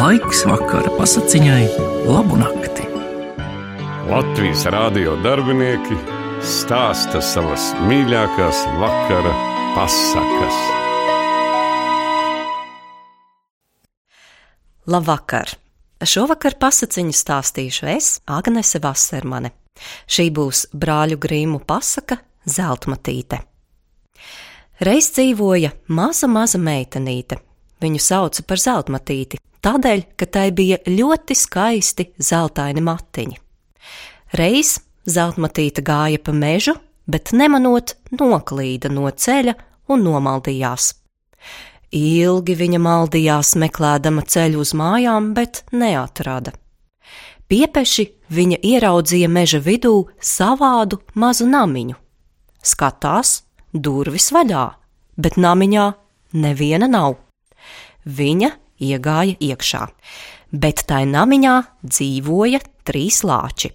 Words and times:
Laiks 0.00 0.46
vakara 0.48 0.88
pasakiņai, 0.96 1.64
labu 2.08 2.38
nakti. 2.40 2.86
Latvijas 4.08 4.62
rādio 4.72 5.18
darbinieki 5.20 5.98
stāsta 6.40 7.20
savas 7.20 7.66
mīļākās 7.84 8.62
vakara 8.80 9.32
pasakas. 9.74 10.60
Labvakar! 14.88 15.52
Šovakar 16.00 16.56
pasakiņu 16.62 17.12
stāstīšu 17.20 17.90
es, 17.92 18.08
Agnese 18.24 18.80
Vasermane. 18.80 19.52
Šī 20.08 20.30
būs 20.32 20.62
brāļu 20.72 21.20
grīmu 21.20 21.60
pasaka 21.68 22.22
Zeltmatīte. 22.48 23.42
Reiz 24.80 25.12
dzīvoja 25.12 25.74
maza, 25.92 26.30
maza 26.30 26.62
meitenīte. 26.62 27.42
Viņu 27.84 28.00
sauca 28.00 28.48
par 28.48 28.64
zeltmatīti, 28.64 29.44
tādēļ, 29.64 30.04
ka 30.16 30.26
tai 30.26 30.50
bija 30.56 30.80
ļoti 30.86 31.36
skaisti 31.36 32.10
zeltaini 32.18 32.82
matiņi. 32.84 33.40
Reiz 34.38 34.78
zeltmatīte 35.10 35.82
gāja 35.82 36.20
pa 36.22 36.32
mežu, 36.36 36.76
bet 37.10 37.32
nemanot, 37.34 37.96
noklīda 38.14 38.90
no 38.92 39.10
ceļa 39.10 39.56
un 39.90 40.04
nomaldījās. 40.06 40.94
Ilgi 41.90 42.54
viņa 42.54 42.78
maldījās, 42.78 43.56
meklēdama 43.58 44.22
ceļu 44.22 44.60
uz 44.62 44.74
mājām, 44.78 45.32
bet 45.34 45.64
neatrada. 45.74 46.52
Piepeši 47.50 48.04
viņa 48.30 48.60
ieraudzīja 48.62 49.26
meža 49.26 49.58
vidū 49.58 50.04
savādu 50.22 51.00
mazu 51.18 51.48
namiņu. 51.50 51.96
Skatās, 52.62 53.40
durvis 53.74 54.28
vaļā, 54.30 54.68
bet 55.18 55.34
namiņā 55.40 55.86
neviena 56.38 56.86
nav. 56.86 57.16
Viņa 58.06 58.52
iegāja 58.80 59.36
iekšā, 59.40 59.86
bet 60.52 60.84
tai 60.88 61.04
namiņā 61.06 61.56
dzīvoja 61.84 62.60
trīs 62.88 63.22
lāči. 63.22 63.72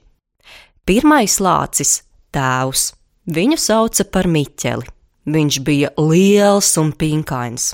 Pirmais 0.85 1.39
lācis- 1.39 2.01
tēvs, 2.35 2.93
viņu 3.27 3.57
sauca 3.57 4.03
par 4.05 4.25
Miķeli. 4.27 4.85
Viņš 5.25 5.63
bija 5.65 5.89
liels 5.97 6.77
un 6.77 6.91
pinkains. 6.93 7.73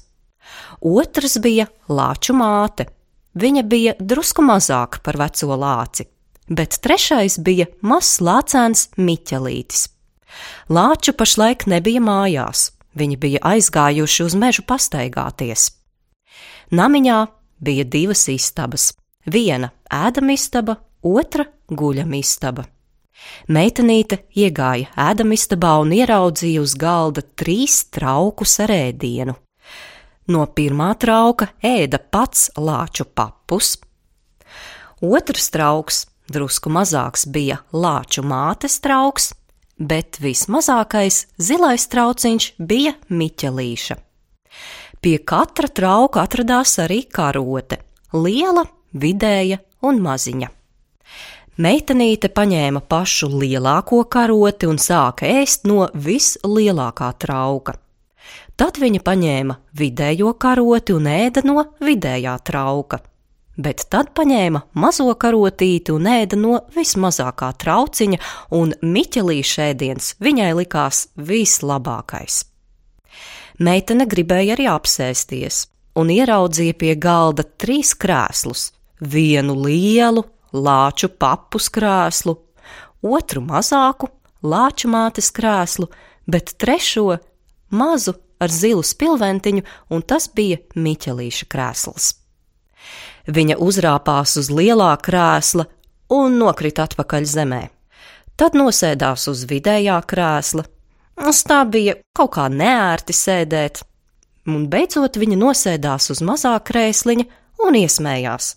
Otrs 0.81 1.37
bija 1.37 1.67
lāču 1.89 2.33
māte. 2.33 2.87
Viņa 3.35 3.63
bija 3.67 3.93
drusku 3.99 4.41
mazāka 4.43 5.01
par 5.03 5.17
veco 5.17 5.55
lāci, 5.55 6.07
bet 6.49 6.79
trešais 6.83 7.37
bija 7.43 7.67
mazs 7.81 8.19
lācēns 8.19 8.87
Miķelītis. 8.97 9.87
Lāču 10.69 11.13
pašlaik 11.15 11.67
nebija 11.67 11.99
mājās, 11.99 12.71
viņi 12.95 13.19
bija 13.19 13.39
aizgājuši 13.53 14.25
uz 14.25 14.35
mežu 14.35 14.63
pastaigāties. 14.67 15.71
Namiņā 16.71 17.25
bija 17.59 17.83
divas 17.83 18.29
istabas- 18.31 18.93
viena 19.33 19.71
ēdamistaba, 19.91 20.77
otra 21.03 21.45
guļamistaba. 21.67 22.63
Meitenīte 23.49 24.21
iegāja 24.35 24.87
ēdamistabā 24.95 25.81
un 25.81 25.91
ieraudzīja 25.91 26.61
uz 26.61 26.73
galda 26.75 27.21
trīs 27.35 27.89
traukus 27.91 28.59
ar 28.63 28.69
ēdienu. 28.69 29.35
No 30.27 30.45
pirmā 30.47 30.97
trauka 30.97 31.49
ēda 31.61 31.99
pats 31.99 32.49
lāču 32.55 33.03
papus, 33.03 33.77
otrs 35.01 35.49
trauks, 35.49 36.05
drusku 36.31 36.69
mazāks, 36.69 37.25
bija 37.27 37.59
lāču 37.73 38.23
mātes 38.23 38.79
trauks, 38.79 39.33
bet 39.77 40.19
vismazākais 40.21 41.25
zilais 41.37 41.87
trauciņš 41.87 42.53
bija 42.59 42.95
miķelīša. 43.09 43.97
Pie 45.01 45.17
katra 45.25 45.65
trauka 45.67 46.21
atradās 46.21 46.75
arī 46.77 46.99
karote- 47.09 47.79
liela, 48.23 48.65
vidēja 48.93 49.57
un 49.81 49.99
maziņa. 49.99 50.49
Meitenīte 51.57 52.29
paņēma 52.29 52.81
pašu 52.87 53.27
lielāko 53.41 54.03
karoti 54.05 54.67
un 54.67 54.77
sāka 54.77 55.25
ēst 55.25 55.65
no 55.65 55.89
vislielākā 55.93 57.13
trauka. 57.17 57.73
Tad 58.55 58.77
viņa 58.77 59.01
paņēma 59.01 59.57
vidējo 59.73 60.37
karoti 60.37 60.93
un 60.93 61.05
ēda 61.05 61.43
no 61.43 61.65
vidējā 61.81 62.37
trauka 62.43 62.99
bet 63.57 63.85
tad 63.89 64.13
paņēma 64.17 64.61
mazo 64.73 65.13
karotīti 65.15 65.93
un 65.93 66.07
ēda 66.09 66.39
no 66.39 66.61
vismazākā 66.75 67.51
trauciņa, 67.57 68.21
un 68.57 68.73
miķelīša 68.81 69.67
ēdiens 69.73 70.15
viņai 70.23 70.53
likās 70.61 71.07
vislabākais. 71.17 72.50
Meitene 73.61 74.07
gribēja 74.09 74.55
arī 74.55 74.65
apsēsties, 74.71 75.67
un 76.01 76.09
ieraudzīja 76.09 76.73
pie 76.81 76.95
galda 76.97 77.43
trīs 77.61 77.91
krēslus- 77.93 78.71
vienu 79.13 79.53
lielu, 79.53 80.23
lāču 80.51 81.07
papus 81.07 81.69
krēslu, 81.69 82.37
otru 83.03 83.41
mazāku, 83.41 84.09
lāču 84.41 84.89
mātes 84.89 85.29
krēslu, 85.31 85.91
bet 86.27 86.57
trešo 86.57 87.19
mazu 87.69 88.15
ar 88.41 88.49
zilu 88.49 88.81
spilventiņu, 88.81 89.63
un 89.91 90.01
tas 90.01 90.27
bija 90.27 90.57
miķelīša 90.75 91.45
krēsls. 91.45 92.13
Viņa 93.27 93.59
uzrāpās 93.61 94.37
uz 94.37 94.49
lielā 94.49 94.97
krēsla 94.97 95.67
un 96.09 96.39
nokrita 96.39 96.87
atpakaļ 96.87 97.23
zemē. 97.25 97.69
Tad 98.35 98.53
nosēdās 98.53 99.27
uz 99.27 99.45
vidējā 99.45 100.01
krēsla. 100.01 100.65
Uz 101.21 101.43
tā 101.45 101.61
bija 101.69 101.93
kaut 102.17 102.33
kā 102.33 102.47
neērti 102.49 103.13
sēdēt, 103.13 103.83
un 104.49 104.65
beidzot 104.71 105.19
viņa 105.21 105.37
nosēdās 105.37 106.09
uz 106.13 106.21
mazā 106.25 106.55
krēsliņa 106.65 107.25
un 107.67 107.77
iesmējās. 107.77 108.55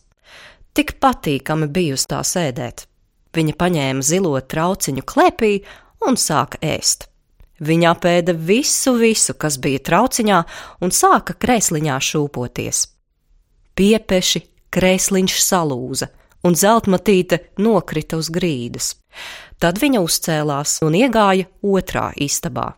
Tik 0.75 0.97
patīkami 1.03 1.69
bija 1.69 1.99
uz 1.99 2.07
tā 2.09 2.23
sēdēt. 2.25 2.87
Viņa 3.35 3.57
paņēma 3.61 4.07
zilo 4.07 4.33
trauciņu 4.41 5.05
klēpī 5.05 5.53
un 6.09 6.17
sāka 6.17 6.61
ēst. 6.65 7.09
Viņa 7.65 7.93
apēda 7.93 8.35
visu, 8.35 8.97
visu, 8.99 9.37
kas 9.39 9.61
bija 9.63 9.83
trauciņā, 9.85 10.41
un 10.83 10.91
sāka 10.91 11.37
krēsliņā 11.39 12.01
šūpoties. 12.03 12.81
Piepeši, 13.79 14.43
krēsliņš 14.75 15.37
salūza, 15.45 16.09
un 16.45 16.57
zeltmatīte 16.59 17.41
nokrita 17.65 18.19
uz 18.21 18.31
grīdas. 18.33 18.95
Tad 19.59 19.81
viņa 19.81 20.03
uzcēlās 20.05 20.79
un 20.85 20.97
iegāja 20.99 21.49
otrā 21.65 22.11
istabā. 22.21 22.73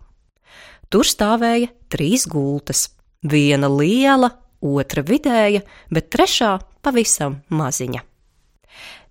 Tur 0.89 1.07
stāvēja 1.09 1.73
trīs 1.91 2.27
gultas, 2.31 2.87
viena 3.27 3.71
liela, 3.73 4.31
otra 4.63 5.03
vidēja, 5.03 5.65
bet 5.91 6.13
trešā 6.15 6.53
pavisam 6.85 7.41
maziņa. 7.51 8.03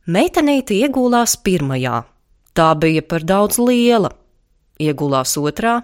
Meitenīte 0.05 0.77
iegulās 0.77 1.35
pirmajā, 1.41 2.03
tā 2.55 2.69
bija 2.79 3.01
par 3.01 3.25
daudz 3.25 3.57
liela, 3.59 4.11
iegulās 4.79 5.35
otrā, 5.41 5.79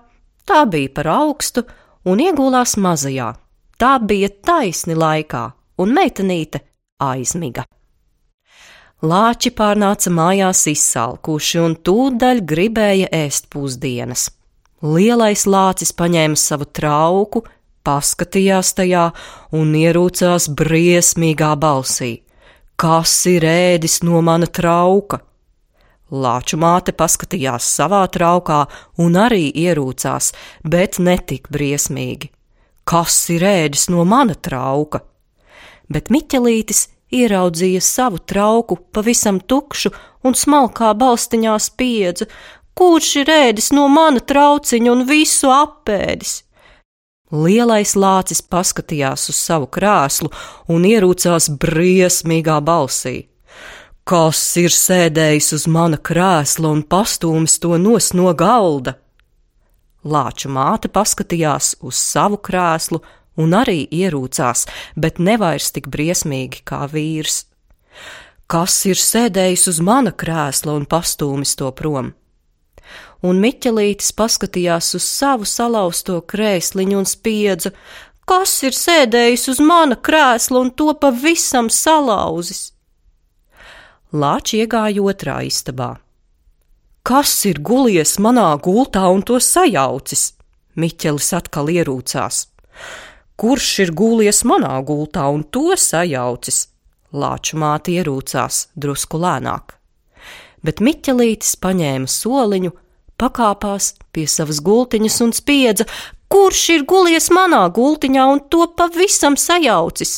tā 0.45 0.63
bija 0.69 0.93
par 0.93 1.09
augstu, 1.11 1.65
un 2.05 2.21
iegulās 2.21 2.77
mazajā, 2.77 3.33
tā 3.81 3.97
bija 3.99 4.29
taisni 4.29 4.95
laikā, 4.95 5.43
un 5.81 5.95
meitenīte 5.97 6.61
aizmiga. 7.01 7.65
Lāči 9.01 9.50
pārnāca 9.57 10.12
mājās 10.13 10.67
izsalkuši 10.69 11.57
un 11.57 11.73
tūdaļ 11.81 12.44
gribēja 12.45 13.07
ēst 13.17 13.47
pusdienas. 13.50 14.28
Lielais 14.85 15.47
lācis 15.50 15.89
paņēma 15.97 16.38
savu 16.38 16.67
trauku, 16.69 17.41
paskatījās 17.81 18.75
tajā 18.78 19.07
un 19.57 19.73
ierūcās 19.79 20.47
briesmīgā 20.53 21.50
balsī: 21.57 22.12
Kas 22.78 23.16
ir 23.25 23.45
ēdis 23.50 24.03
no 24.06 24.22
mana 24.22 24.45
trauka? 24.45 25.23
Lāču 26.12 26.62
māte 26.62 26.94
paskatījās 26.94 27.73
savā 27.73 28.03
traukā 28.06 28.66
un 29.01 29.18
arī 29.18 29.47
ierūcās, 29.50 30.33
bet 30.62 31.00
netik 31.00 31.50
briesmīgi. 31.50 32.29
Kas 32.85 33.23
ir 33.33 33.47
ēdis 33.50 33.89
no 33.89 34.06
mana 34.06 34.35
trauka? 34.35 35.01
bet 35.91 36.12
Miķelītis 36.13 36.88
ieraudzīja 37.12 37.81
savu 37.84 38.19
trauku 38.19 38.78
pavisam 38.96 39.40
tukšu 39.40 39.92
un 40.24 40.38
smalkā 40.38 40.94
balstiņā 40.98 41.58
spiedza, 41.62 42.28
kurš 42.78 43.16
ir 43.24 43.34
ēdis 43.34 43.72
no 43.75 43.88
mana 43.92 44.24
trauciņa 44.24 44.92
un 44.92 45.04
visu 45.10 45.52
apēdis. 45.54 46.42
Lielais 47.31 47.94
lācis 47.96 48.42
paskatījās 48.44 49.30
uz 49.31 49.38
savu 49.40 49.69
krēslu 49.72 50.31
un 50.72 50.88
ierūcās 50.88 51.48
briesmīgā 51.62 52.58
balsī. 52.68 53.30
Kas 54.04 54.42
ir 54.60 54.74
sēdējis 54.75 55.54
uz 55.56 55.68
mana 55.72 55.96
krēsla 55.96 56.74
un 56.74 56.81
pastūmis 56.84 57.60
to 57.63 57.78
nos 57.80 58.12
no 58.18 58.34
galda? 58.36 58.98
Lāču 60.04 60.50
māte 60.50 60.90
paskatījās 60.90 61.75
uz 61.86 61.96
savu 62.02 62.42
krēslu 62.42 63.00
un 63.39 63.56
arī 63.56 63.86
ierūcās, 63.92 64.66
bet 64.95 65.19
nevairs 65.19 65.72
tik 65.75 65.88
briesmīgi 65.92 66.63
kā 66.68 66.86
vīrs. 66.92 67.45
Kas 68.51 68.81
ir 68.89 69.00
sēdējis 69.00 69.69
uz 69.72 69.80
mana 69.80 70.12
krēsla 70.12 70.75
un 70.75 70.88
pastūmis 70.89 71.56
to 71.60 71.69
prom? 71.72 72.12
Un 73.24 73.38
Miķelītis 73.39 74.12
paskatījās 74.18 74.95
uz 74.98 75.06
savu 75.06 75.45
salauzto 75.45 76.18
krēsliņu 76.25 76.98
un 77.00 77.07
spiedza: 77.07 77.72
Kas 78.28 78.57
ir 78.68 78.75
sēdējis 78.75 79.48
uz 79.54 79.62
mana 79.63 79.95
krēsla 79.95 80.66
un 80.66 80.72
to 80.75 80.92
pavisam 81.00 81.69
salauzis? 81.69 82.72
Lāči 84.12 84.60
iegāja 84.66 85.06
otrā 85.07 85.38
istabā. 85.48 85.94
Kas 87.07 87.31
ir 87.48 87.62
gulies 87.63 88.18
manā 88.19 88.50
gultā 88.62 89.06
un 89.10 89.24
to 89.24 89.39
sajaucis? 89.39 90.34
Miķelis 90.75 91.31
atkal 91.38 91.72
ierūcās. 91.72 92.44
Kurš 93.41 93.67
ir 93.81 93.89
gulies 93.97 94.43
manā 94.45 94.75
gultā 94.85 95.23
un 95.33 95.41
to 95.41 95.73
sajaucis? 95.73 96.67
Lāču 97.09 97.57
māte 97.57 97.89
ierūcās 97.89 98.67
drusku 98.77 99.17
lēnāk. 99.23 99.73
Bet 100.61 100.77
Miķelītis 100.85 101.55
paņēma 101.63 102.05
soliņu, 102.05 102.69
pakāpās 103.17 103.95
pie 104.13 104.27
savas 104.29 104.61
gultiņas 104.61 105.17
un 105.25 105.33
spiedza: 105.33 105.89
Kurš 106.29 106.67
ir 106.75 106.85
gulies 106.85 107.31
manā 107.33 107.63
gultiņā 107.73 108.29
un 108.35 108.45
to 108.45 108.69
pavisam 108.77 109.33
sajaucis? 109.33 110.13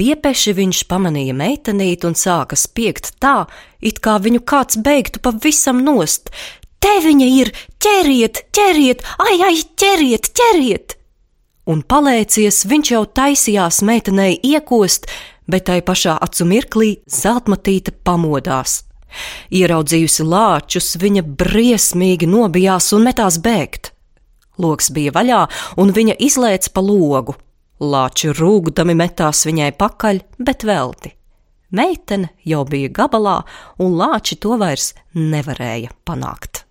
Piepeši 0.00 0.56
viņš 0.56 0.84
pamanīja 0.88 1.36
meitenīti 1.36 2.08
un 2.08 2.16
sāka 2.16 2.56
spiegt 2.56 3.18
tā, 3.20 3.42
it 3.84 4.00
kā 4.00 4.16
viņu 4.16 4.46
kāds 4.48 4.80
beigtu 4.80 5.20
pavisam 5.20 5.84
nost. 5.84 6.32
Te 6.80 7.00
viņa 7.04 7.32
ir, 7.36 7.52
ķeriet, 7.84 8.46
ķeriet, 8.56 9.10
ai, 9.28 9.42
ai, 9.44 9.56
ķeriet, 9.76 10.32
ķeriet! 10.32 11.02
Un 11.66 11.82
palēcies 11.82 12.62
viņš 12.70 12.90
jau 12.92 13.02
taisījās 13.18 13.80
meitenei 13.82 14.36
iekost, 14.38 15.08
bet 15.50 15.66
tai 15.66 15.80
pašā 15.82 16.14
acu 16.22 16.46
mirklī 16.46 16.90
zeltmatīte 17.10 17.94
pamodās. 18.06 18.84
Ieraudzījusi 19.50 20.26
lāčus, 20.26 20.94
viņa 21.00 21.24
briesmīgi 21.40 22.28
nobijās 22.30 22.92
un 22.94 23.06
metās 23.08 23.40
bēgt. 23.42 23.92
Loks 24.62 24.92
bija 24.94 25.12
vaļā, 25.16 25.42
un 25.82 25.92
viņa 25.96 26.16
izlēca 26.28 26.72
pa 26.72 26.84
logu. 26.84 27.36
Lāči 27.82 28.30
rūgdami 28.32 28.94
metās 28.96 29.44
viņai 29.48 29.72
pakaļ, 29.76 30.22
bet 30.38 30.64
velti. 30.64 31.12
Meitene 31.76 32.30
jau 32.46 32.62
bija 32.64 32.92
gabalā, 32.94 33.40
un 33.82 33.98
lāči 33.98 34.38
to 34.40 34.54
vairs 34.60 34.94
nevarēja 35.18 35.90
panākt. 36.06 36.65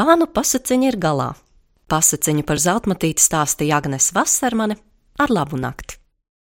Tā 0.00 0.14
nu 0.16 0.24
pasaciņa 0.24 0.86
ir 0.88 0.96
galā. 0.96 1.26
Pasaciņu 1.92 2.46
par 2.48 2.56
zeltmatīti 2.64 3.20
stāstīja 3.20 3.82
Agnes 3.82 4.06
Vasarmane 4.16 4.78
ar 5.20 5.28
labu 5.28 5.60
nakti. 5.60 5.99